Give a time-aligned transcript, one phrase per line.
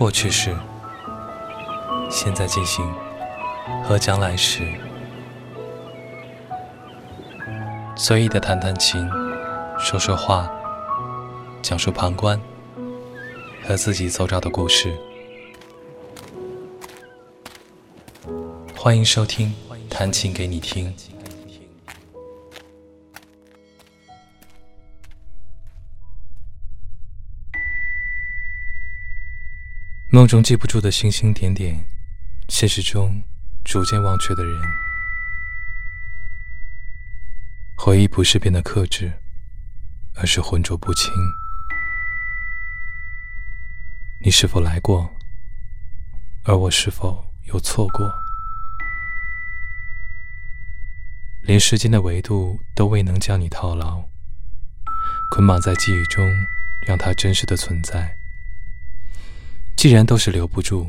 [0.00, 0.56] 过去式、
[2.10, 2.90] 现在进行
[3.84, 4.66] 和将来时，
[7.94, 9.06] 随意的弹弹琴，
[9.78, 10.50] 说说话，
[11.60, 12.40] 讲述旁观
[13.62, 14.96] 和自己走着的故事。
[18.74, 19.54] 欢迎收听
[19.90, 20.90] 《弹琴给你听》。
[30.12, 31.88] 梦中记不住的星星点点，
[32.48, 33.22] 现实中
[33.64, 34.60] 逐渐忘却的人。
[37.76, 39.12] 回忆不是变得克制，
[40.16, 41.12] 而是浑浊不清。
[44.20, 45.08] 你是否来过？
[46.42, 48.12] 而我是否有错过？
[51.42, 54.02] 连时间的维度都未能将你套牢，
[55.30, 56.28] 捆绑在记忆中，
[56.84, 58.19] 让它真实的存在。
[59.80, 60.86] 既然都是留不住，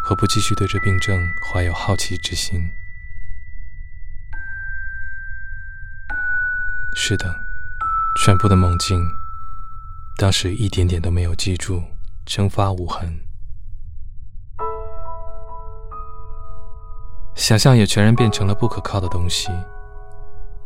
[0.00, 2.70] 何不继续对这病症怀有好奇之心？
[6.94, 7.34] 是的，
[8.22, 9.04] 全部的梦境，
[10.18, 11.82] 当时一点点都没有记住，
[12.24, 13.12] 蒸发无痕。
[17.34, 19.48] 想象也全然变成了不可靠的东西，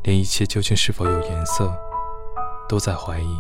[0.02, 1.74] 连一切究竟是否有颜色，
[2.68, 3.38] 都在怀疑。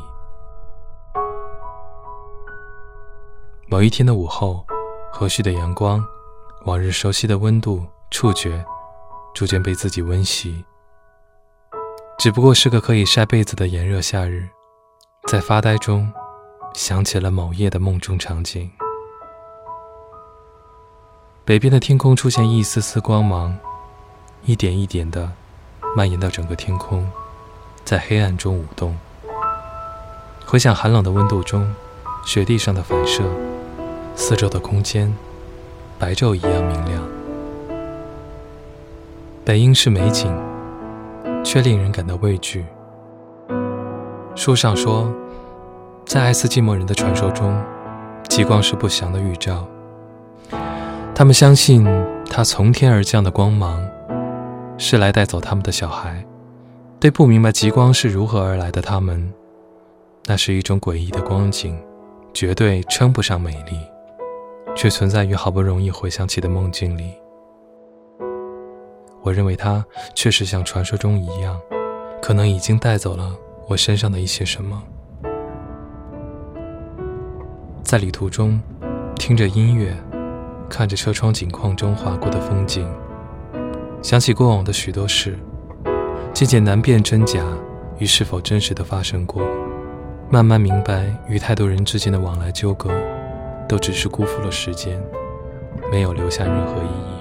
[3.70, 4.64] 某一天的午后，
[5.12, 6.02] 和煦的阳光，
[6.64, 8.64] 往日熟悉的温度、触觉，
[9.34, 10.64] 逐渐被自己温习。
[12.18, 14.48] 只不过是个可以晒被子的炎热夏日，
[15.28, 16.10] 在发呆中，
[16.72, 18.70] 想起了某夜的梦中场景。
[21.44, 23.54] 北边的天空出现一丝丝光芒，
[24.46, 25.30] 一点一点的
[25.94, 27.06] 蔓延到整个天空，
[27.84, 28.96] 在黑暗中舞动。
[30.46, 31.70] 回想寒冷的温度中，
[32.24, 33.22] 雪地上的反射。
[34.20, 35.14] 四周的空间，
[35.96, 37.00] 白昼一样明亮。
[39.44, 40.36] 北应是美景，
[41.44, 42.66] 却令人感到畏惧。
[44.34, 45.08] 书上说，
[46.04, 47.56] 在爱斯基摩人的传说中，
[48.28, 49.64] 极光是不祥的预兆。
[51.14, 51.86] 他们相信，
[52.28, 53.80] 它从天而降的光芒，
[54.76, 56.24] 是来带走他们的小孩。
[56.98, 59.32] 对不明白极光是如何而来的他们，
[60.26, 61.80] 那是一种诡异的光景，
[62.34, 63.78] 绝对称不上美丽。
[64.74, 67.14] 却存在于好不容易回想起的梦境里。
[69.22, 69.84] 我认为它
[70.14, 71.60] 确实像传说中一样，
[72.22, 73.36] 可能已经带走了
[73.66, 74.82] 我身上的一些什么。
[77.82, 78.60] 在旅途中，
[79.16, 79.96] 听着音乐，
[80.68, 82.88] 看着车窗景框中划过的风景，
[84.02, 85.36] 想起过往的许多事，
[86.32, 87.44] 渐渐难辨真假
[87.98, 89.42] 与是否真实的发生过，
[90.30, 92.90] 慢慢明白与太多人之间的往来纠葛。
[93.68, 94.98] 都只是辜负了时间，
[95.92, 97.18] 没有留下任何意义。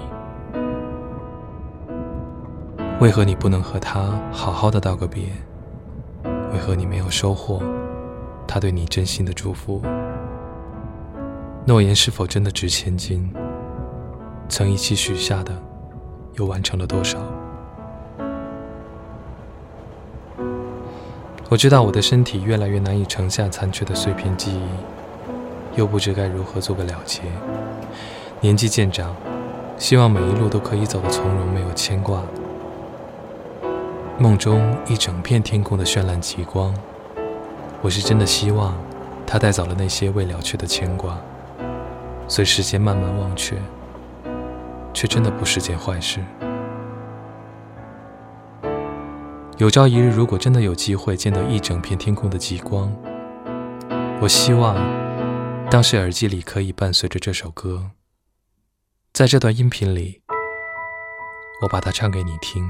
[3.00, 5.24] 为何你不能和他好好的道个别？
[6.52, 7.62] 为何你没有收获
[8.46, 9.82] 他对你真心的祝福？
[11.66, 13.30] 诺言是否真的值千金？
[14.48, 15.52] 曾一起许下的，
[16.36, 17.18] 又完成了多少？
[21.50, 24.97] 我知道我的身体越来越难以盛下残缺的碎片记忆。
[25.78, 27.22] 又不知该如何做个了结。
[28.40, 29.14] 年纪渐长，
[29.78, 32.20] 希望每一路都可以走得从容，没有牵挂。
[34.18, 36.74] 梦中一整片天空的绚烂极光，
[37.80, 38.74] 我是真的希望
[39.24, 41.16] 它带走了那些未了却的牵挂，
[42.26, 43.54] 随时间慢慢忘却，
[44.92, 46.18] 却真的不是件坏事。
[49.58, 52.92] 有朝一日，如果真的有机会见到一整片天空的极光，
[54.20, 54.97] 我希望。
[55.70, 57.90] 当时耳机里可以伴随着这首歌，
[59.12, 60.22] 在这段音频里，
[61.60, 62.66] 我把它唱给你听。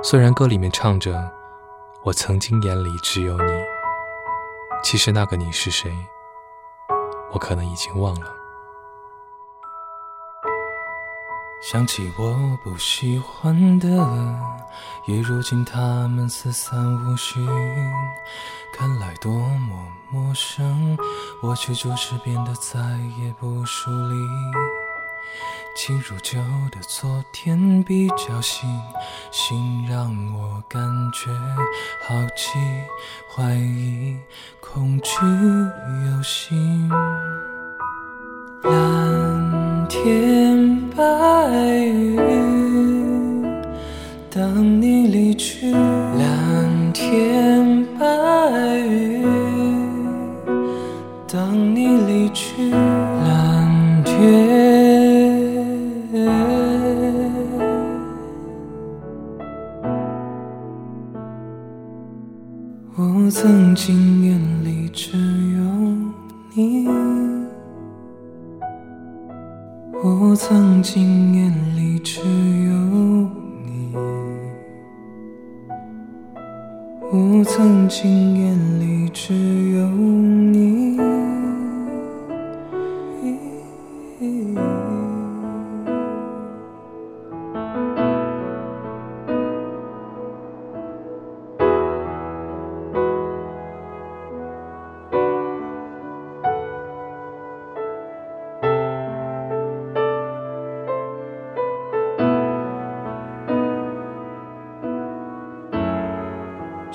[0.00, 1.28] 虽然歌里面唱着
[2.04, 3.52] “我曾经眼里只有你”，
[4.84, 5.92] 其实那个你是谁，
[7.32, 8.32] 我可能已经忘了。
[11.68, 13.88] 想起我不喜欢的，
[15.04, 17.44] 一如今他们四散无寻，
[18.72, 19.76] 看来多么
[20.08, 20.96] 陌生，
[21.42, 22.78] 我却就是变得再
[23.18, 24.14] 也不疏离。
[25.76, 26.38] 情如旧
[26.70, 28.70] 的昨天比较新，
[29.32, 30.80] 新让我感
[31.12, 31.32] 觉
[32.06, 32.60] 好奇、
[33.28, 34.16] 怀疑、
[34.60, 35.10] 恐惧
[36.06, 36.88] 又心。
[39.88, 41.02] 天白
[41.78, 43.42] 云，
[44.30, 45.70] 当你离去。
[45.72, 49.24] 蓝天白云，
[51.32, 51.54] 当。
[51.74, 54.16] 你离去，蓝天。
[62.96, 65.60] 我曾经眼里只有
[66.54, 66.88] 你，
[70.18, 72.72] 我曾经眼里只有
[73.66, 73.92] 你，
[77.12, 79.34] 我曾经眼里只
[79.72, 80.85] 有你。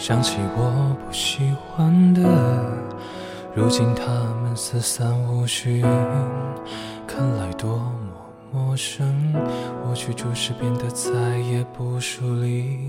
[0.02, 2.24] 想起我不喜欢的，
[3.54, 4.04] 如今他
[4.42, 5.84] 们四散无寻，
[7.06, 7.86] 看来多么
[8.52, 9.32] 陌生。
[9.88, 12.88] 我去注视变得再也不疏离，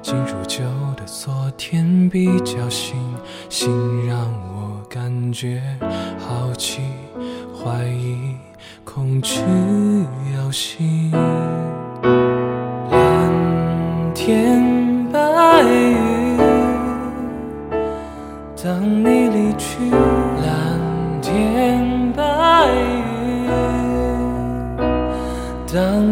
[0.00, 0.62] 进入旧
[0.96, 2.94] 的昨天比较新，
[3.48, 4.16] 新让
[4.54, 5.60] 我感觉
[6.20, 6.82] 好奇、
[7.52, 8.36] 怀疑、
[8.84, 9.40] 恐惧、
[10.36, 11.12] 忧心。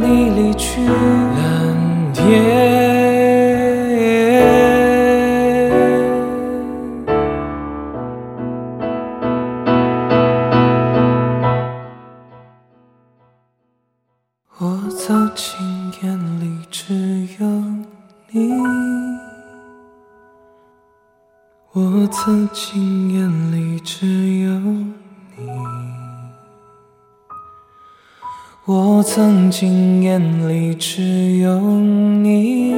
[0.09, 2.25] 你离去，蓝天。
[14.57, 16.95] 我走进眼里，只
[17.39, 17.47] 有
[18.31, 18.51] 你。
[21.73, 24.07] 我曾经眼里只
[24.41, 24.51] 有
[25.37, 25.88] 你，
[28.71, 32.75] 我曾经眼里只有你。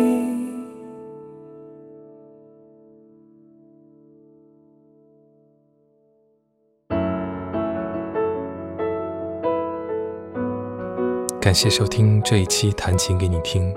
[11.41, 13.75] 感谢收听这一期弹琴给你听，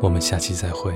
[0.00, 0.92] 我们下期再会。